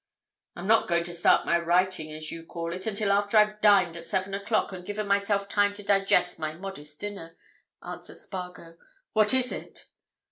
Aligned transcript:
"I'm 0.55 0.65
not 0.65 0.87
going 0.87 1.03
to 1.03 1.13
start 1.13 1.45
my 1.45 1.59
writing 1.59 2.11
as 2.11 2.31
you 2.31 2.43
call 2.43 2.73
it, 2.73 2.87
until 2.87 3.11
after 3.11 3.37
I've 3.37 3.61
dined 3.61 3.95
at 3.95 4.03
seven 4.07 4.33
o'clock 4.33 4.71
and 4.71 4.83
given 4.83 5.05
myself 5.05 5.47
time 5.47 5.75
to 5.75 5.83
digest 5.83 6.39
my 6.39 6.53
modest 6.55 6.99
dinner," 6.99 7.37
answered 7.83 8.17
Spargo. 8.17 8.77
"What 9.13 9.31
is 9.31 9.51
it?" 9.51 9.85